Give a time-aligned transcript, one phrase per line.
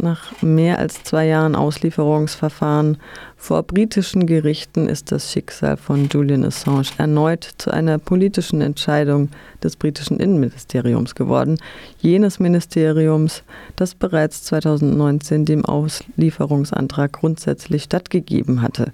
[0.00, 2.98] Nach mehr als zwei Jahren Auslieferungsverfahren
[3.36, 9.28] vor britischen Gerichten ist das Schicksal von Julian Assange erneut zu einer politischen Entscheidung
[9.60, 11.58] des britischen Innenministeriums geworden,
[11.98, 13.42] jenes Ministeriums,
[13.74, 18.92] das bereits 2019 dem Auslieferungsantrag grundsätzlich stattgegeben hatte.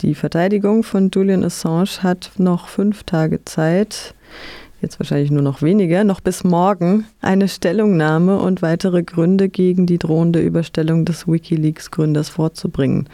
[0.00, 4.14] Die Verteidigung von Julian Assange hat noch fünf Tage Zeit,
[4.86, 9.98] jetzt wahrscheinlich nur noch weniger, noch bis morgen eine Stellungnahme und weitere Gründe gegen die
[9.98, 13.08] drohende Überstellung des Wikileaks-Gründers vorzubringen.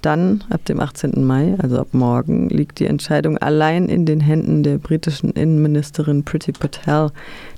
[0.00, 1.22] Dann, ab dem 18.
[1.24, 6.52] Mai, also ab morgen, liegt die Entscheidung allein in den Händen der britischen Innenministerin Priti
[6.52, 7.10] Patel,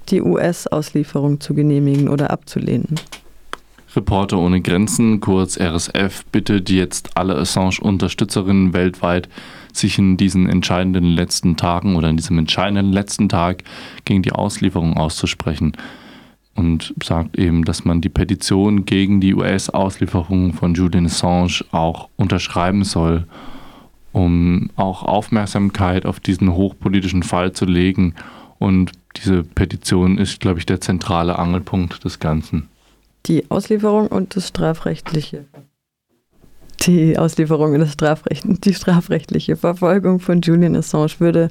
[0.09, 2.97] die US-Auslieferung zu genehmigen oder abzulehnen.
[3.95, 9.29] Reporter ohne Grenzen, kurz RSF, bittet jetzt alle Assange-Unterstützerinnen weltweit,
[9.73, 13.65] sich in diesen entscheidenden letzten Tagen oder in diesem entscheidenden letzten Tag
[14.05, 15.73] gegen die Auslieferung auszusprechen.
[16.55, 22.85] Und sagt eben, dass man die Petition gegen die US-Auslieferung von Julian Assange auch unterschreiben
[22.85, 23.27] soll,
[24.13, 28.15] um auch Aufmerksamkeit auf diesen hochpolitischen Fall zu legen.
[28.59, 32.69] Und diese Petition ist, glaube ich, der zentrale Angelpunkt des Ganzen.
[33.27, 35.47] Die Auslieferung und das strafrechtliche
[36.87, 41.49] die Auslieferung und Strafrecht, die strafrechtliche Verfolgung von Julian Assange würde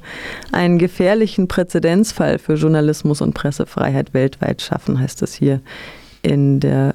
[0.52, 5.60] einen gefährlichen Präzedenzfall für Journalismus und Pressefreiheit weltweit schaffen, heißt es hier
[6.22, 6.94] in der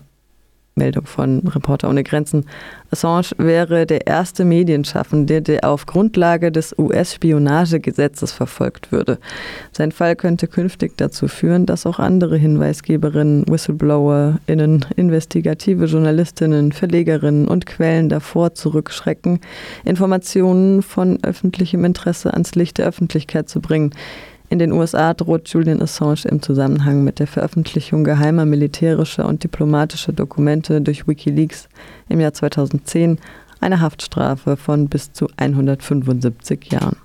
[0.77, 2.45] Meldung von Reporter ohne Grenzen.
[2.91, 9.17] Assange wäre der erste Medienschaffende, der auf Grundlage des US-Spionagegesetzes verfolgt würde.
[9.71, 17.65] Sein Fall könnte künftig dazu führen, dass auch andere Hinweisgeberinnen, WhistleblowerInnen, investigative Journalistinnen, Verlegerinnen und
[17.65, 19.39] Quellen davor zurückschrecken,
[19.83, 23.91] Informationen von öffentlichem Interesse ans Licht der Öffentlichkeit zu bringen.
[24.49, 30.13] In den USA droht Julian Assange im Zusammenhang mit der Veröffentlichung geheimer militärischer und diplomatischer
[30.13, 31.67] Dokumente durch Wikileaks
[32.07, 33.19] im Jahr 2010
[33.59, 36.95] eine Haftstrafe von bis zu 175 Jahren.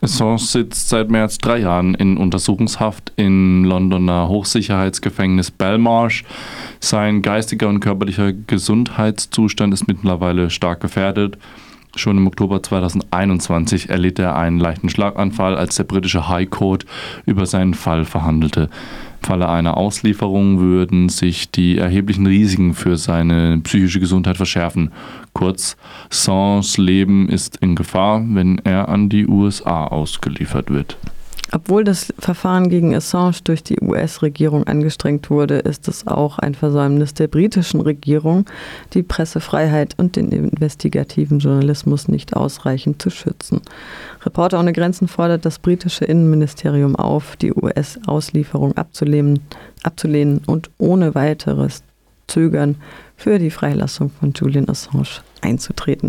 [0.00, 6.24] Assange sitzt seit mehr als drei Jahren in Untersuchungshaft im Londoner Hochsicherheitsgefängnis Belmarsh.
[6.78, 11.36] Sein geistiger und körperlicher Gesundheitszustand ist mittlerweile stark gefährdet.
[11.96, 16.86] Schon im Oktober 2021 erlitt er einen leichten Schlaganfall, als der britische High Court
[17.26, 18.68] über seinen Fall verhandelte.
[19.20, 24.92] Im Falle einer Auslieferung würden sich die erheblichen Risiken für seine psychische Gesundheit verschärfen.
[25.32, 25.76] Kurz,
[26.10, 30.98] Sans Leben ist in Gefahr, wenn er an die USA ausgeliefert wird.
[31.50, 37.14] Obwohl das Verfahren gegen Assange durch die US-Regierung angestrengt wurde, ist es auch ein Versäumnis
[37.14, 38.44] der britischen Regierung,
[38.92, 43.62] die Pressefreiheit und den investigativen Journalismus nicht ausreichend zu schützen.
[44.24, 49.40] Reporter ohne Grenzen fordert das britische Innenministerium auf, die US-Auslieferung abzulehnen,
[49.82, 51.82] abzulehnen und ohne weiteres
[52.26, 52.76] Zögern
[53.16, 56.06] für die Freilassung von Julian Assange einzutreten.